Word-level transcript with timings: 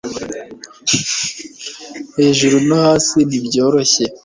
hejuru 2.17 2.55
no 2.67 2.77
hasi 2.85 3.17
ntibyoroshye 3.27 4.03